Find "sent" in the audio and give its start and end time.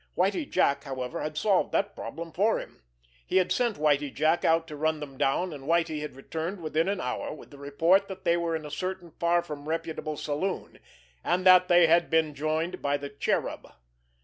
3.51-3.77